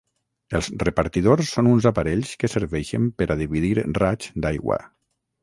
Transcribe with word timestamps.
Els 0.59 0.69
repartidors 0.83 1.51
són 1.57 1.69
uns 1.73 1.87
aparells 1.89 2.31
que 2.45 2.49
serveixen 2.53 3.07
per 3.21 3.29
a 3.35 3.37
dividir 3.43 3.71
raigs 4.01 4.35
d’aigua. 4.47 4.81